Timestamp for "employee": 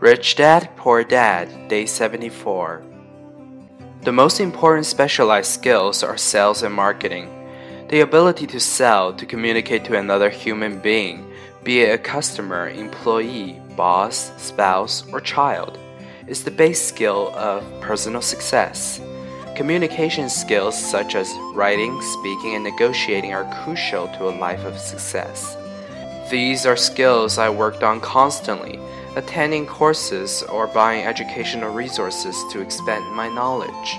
12.68-13.60